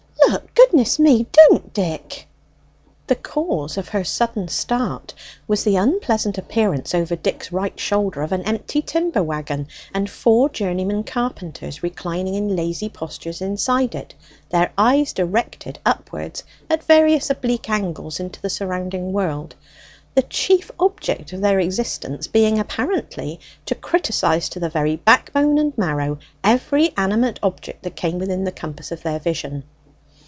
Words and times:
Look; 0.27 0.53
goodness 0.77 0.99
me, 0.99 1.25
don't, 1.33 1.73
Dick!" 1.73 2.25
The 3.07 3.15
cause 3.17 3.75
of 3.77 3.89
her 3.89 4.05
sudden 4.05 4.47
start 4.47 5.13
was 5.45 5.65
the 5.65 5.75
unpleasant 5.75 6.37
appearance 6.37 6.95
over 6.95 7.17
Dick's 7.17 7.51
right 7.51 7.77
shoulder 7.77 8.21
of 8.21 8.31
an 8.31 8.43
empty 8.43 8.81
timber 8.81 9.21
wagon 9.21 9.67
and 9.93 10.09
four 10.09 10.47
journeymen 10.47 11.03
carpenters 11.03 11.83
reclining 11.83 12.35
in 12.35 12.55
lazy 12.55 12.87
postures 12.87 13.41
inside 13.41 13.93
it, 13.95 14.13
their 14.51 14.71
eyes 14.77 15.11
directed 15.11 15.77
upwards 15.85 16.45
at 16.69 16.85
various 16.85 17.29
oblique 17.29 17.69
angles 17.69 18.17
into 18.21 18.41
the 18.41 18.49
surrounding 18.49 19.11
world, 19.11 19.55
the 20.15 20.21
chief 20.23 20.71
object 20.79 21.33
of 21.33 21.41
their 21.41 21.59
existence 21.59 22.27
being 22.27 22.57
apparently 22.57 23.37
to 23.65 23.75
criticize 23.75 24.47
to 24.47 24.59
the 24.61 24.69
very 24.69 24.95
backbone 24.95 25.57
and 25.57 25.77
marrow 25.77 26.17
every 26.45 26.93
animate 26.95 27.39
object 27.43 27.83
that 27.83 27.97
came 27.97 28.17
within 28.17 28.45
the 28.45 28.51
compass 28.53 28.89
of 28.93 29.03
their 29.03 29.19
vision. 29.19 29.63